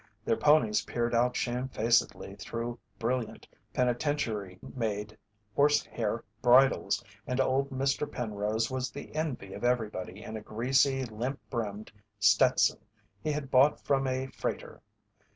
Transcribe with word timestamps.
Their 0.25 0.35
ponies 0.35 0.83
peered 0.85 1.13
out 1.13 1.35
shamefacedly 1.35 2.35
through 2.37 2.79
brilliant, 2.97 3.47
penitentiary 3.71 4.57
made, 4.63 5.15
horse 5.55 5.85
hair 5.85 6.23
bridles, 6.41 7.03
and 7.27 7.39
old 7.39 7.69
Mr. 7.69 8.11
Penrose 8.11 8.71
was 8.71 8.89
the 8.89 9.13
envy 9.13 9.53
of 9.53 9.63
everybody 9.63 10.23
in 10.23 10.35
a 10.35 10.41
greasy, 10.41 11.05
limp 11.05 11.39
brimmed 11.51 11.91
Stetson 12.19 12.79
he 13.23 13.31
had 13.31 13.51
bought 13.51 13.79
from 13.79 14.07
a 14.07 14.25
freighter. 14.25 14.81